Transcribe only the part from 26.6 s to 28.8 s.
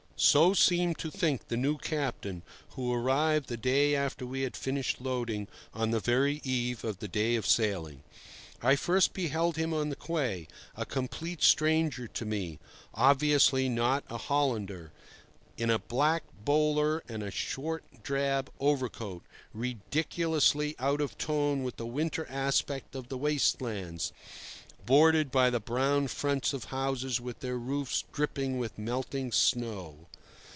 houses with their roofs dripping with